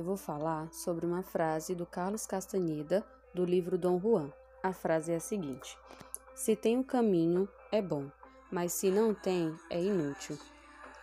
eu 0.00 0.04
vou 0.04 0.16
falar 0.16 0.72
sobre 0.72 1.04
uma 1.04 1.22
frase 1.22 1.74
do 1.74 1.84
Carlos 1.84 2.24
Castaneda, 2.24 3.04
do 3.34 3.44
livro 3.44 3.76
Dom 3.76 3.98
Juan. 4.00 4.32
A 4.62 4.72
frase 4.72 5.12
é 5.12 5.16
a 5.16 5.20
seguinte: 5.20 5.76
Se 6.34 6.54
tem 6.54 6.76
o 6.76 6.80
um 6.80 6.82
caminho, 6.84 7.48
é 7.72 7.82
bom, 7.82 8.10
mas 8.50 8.72
se 8.72 8.90
não 8.90 9.12
tem, 9.12 9.54
é 9.68 9.82
inútil. 9.82 10.38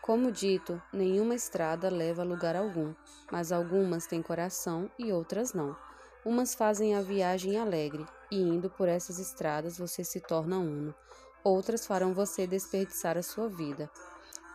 Como 0.01 0.31
dito, 0.31 0.81
nenhuma 0.93 1.35
estrada 1.35 1.89
leva 1.89 2.21
a 2.21 2.25
lugar 2.25 2.55
algum, 2.55 2.93
mas 3.31 3.51
algumas 3.51 4.07
têm 4.07 4.21
coração 4.21 4.89
e 4.97 5.11
outras 5.11 5.53
não. 5.53 5.75
Umas 6.23 6.55
fazem 6.55 6.95
a 6.95 7.01
viagem 7.01 7.57
alegre, 7.57 8.05
e 8.31 8.41
indo 8.41 8.69
por 8.69 8.87
essas 8.87 9.19
estradas 9.19 9.77
você 9.77 10.03
se 10.03 10.21
torna 10.21 10.57
uno. 10.57 10.95
Outras 11.43 11.85
farão 11.85 12.13
você 12.13 12.47
desperdiçar 12.47 13.17
a 13.17 13.23
sua 13.23 13.49
vida. 13.49 13.89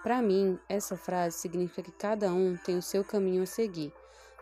Para 0.03 0.23
mim, 0.23 0.59
essa 0.69 0.97
frase 0.97 1.37
significa 1.39 1.83
que 1.83 1.99
cada 1.99 2.33
um 2.33 2.57
tem 2.57 2.79
o 2.79 2.83
seu 2.83 3.05
caminho 3.05 3.43
a 3.43 3.47
seguir. 3.47 3.93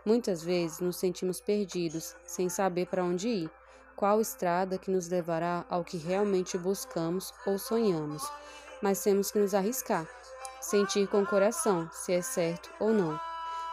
Muitas 0.05 0.41
vezes 0.43 0.79
nos 0.79 0.95
sentimos 0.95 1.41
perdidos, 1.41 2.15
sem 2.25 2.47
saber 2.47 2.87
para 2.87 3.03
onde 3.03 3.27
ir, 3.27 3.51
qual 3.95 4.21
estrada 4.21 4.77
que 4.77 4.89
nos 4.89 5.09
levará 5.09 5.65
ao 5.69 5.83
que 5.83 5.97
realmente 5.97 6.57
buscamos 6.57 7.33
ou 7.45 7.59
sonhamos. 7.59 8.23
Mas 8.81 9.03
temos 9.03 9.29
que 9.29 9.39
nos 9.39 9.53
arriscar, 9.53 10.07
sentir 10.61 11.05
com 11.07 11.21
o 11.21 11.27
coração 11.27 11.89
se 11.91 12.13
é 12.13 12.21
certo 12.21 12.69
ou 12.79 12.93
não. 12.93 13.19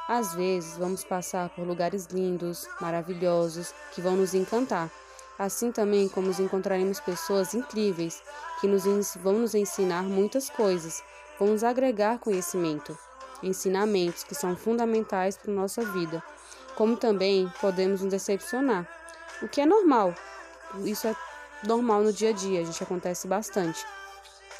Às 0.08 0.34
vezes 0.34 0.76
vamos 0.76 1.04
passar 1.04 1.48
por 1.50 1.64
lugares 1.64 2.06
lindos, 2.06 2.68
maravilhosos, 2.80 3.72
que 3.92 4.00
vão 4.00 4.16
nos 4.16 4.34
encantar. 4.34 4.90
Assim 5.38 5.70
também 5.70 6.08
como 6.08 6.30
encontraremos 6.30 6.98
pessoas 6.98 7.54
incríveis 7.54 8.22
que 8.60 8.66
nos 8.66 8.84
vão 9.16 9.34
nos 9.34 9.54
ensinar 9.54 10.02
muitas 10.02 10.50
coisas, 10.50 11.04
vão 11.38 11.48
nos 11.48 11.62
agregar 11.62 12.18
conhecimento, 12.18 12.98
ensinamentos 13.42 14.24
que 14.24 14.34
são 14.34 14.56
fundamentais 14.56 15.36
para 15.36 15.52
nossa 15.52 15.84
vida. 15.84 16.22
Como 16.74 16.96
também 16.96 17.51
podemos 17.60 18.02
nos 18.02 18.10
decepcionar, 18.10 18.87
o 19.42 19.48
que 19.48 19.60
é 19.60 19.66
normal. 19.66 20.15
Isso 20.84 21.06
é 21.06 21.16
normal 21.64 22.02
no 22.02 22.12
dia 22.12 22.30
a 22.30 22.32
dia, 22.32 22.60
a 22.60 22.64
gente 22.64 22.82
acontece 22.82 23.26
bastante. 23.26 23.84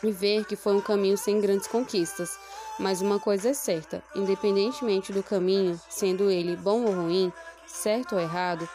E 0.02 0.12
ver 0.12 0.44
que 0.44 0.56
foi 0.56 0.74
um 0.74 0.80
caminho 0.80 1.16
sem 1.16 1.41
grandes 1.41 1.66
conquistas. 1.66 2.38
Mas 2.78 3.00
uma 3.00 3.19
coisa 3.19 3.50
é 3.50 3.54
certa: 3.54 4.02
independentemente 4.14 5.12
do 5.12 5.22
caminho, 5.22 5.80
sendo 5.88 6.30
ele 6.30 6.56
bom 6.56 6.84
ou 6.84 6.92
ruim, 6.92 7.32
certo 7.66 8.14
ou 8.14 8.20
errado, 8.20 8.69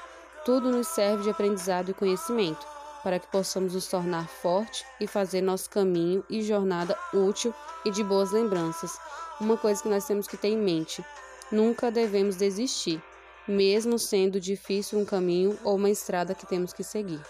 tudo 0.44 0.72
nos 0.72 0.88
serve 0.88 1.24
de 1.24 1.30
aprendizado 1.30 1.90
e 1.90 1.94
conhecimento, 1.94 2.66
para 3.04 3.20
que 3.20 3.28
possamos 3.28 3.74
nos 3.74 3.88
tornar 3.88 4.28
fortes 4.28 4.86
e 5.00 5.08
fazer 5.08 5.42
nosso 5.42 5.70
caminho 5.70 6.24
e 6.30 6.42
jornada 6.42 6.98
útil 7.14 7.54
e 7.86 7.92
de 7.92 8.04
boas 8.04 8.32
lembranças. 8.32 8.98
Uma 9.40 9.58
coisa 9.58 9.82
que 9.82 9.90
nós 9.90 10.06
temos 10.06 10.28
que 10.28 10.38
ter 10.38 10.50
em 10.50 10.58
mente: 10.58 11.04
nunca 11.52 11.92
devemos 11.92 12.36
desistir, 12.36 13.02
mesmo 13.48 13.98
sendo 13.98 14.40
difícil 14.40 15.00
um 15.00 15.06
caminho 15.06 15.58
ou 15.64 15.76
uma 15.76 15.90
estrada 15.90 16.36
que 16.36 16.46
temos 16.46 16.74
que 16.74 16.84
seguir. 16.84 17.22